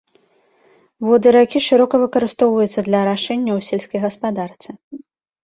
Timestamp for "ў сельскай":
3.59-3.99